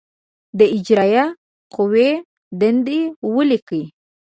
د 0.57 0.61
اجرائیه 0.77 1.25
قوې 1.75 2.09
دندې 2.59 3.01
ولیکئ. 3.35 3.83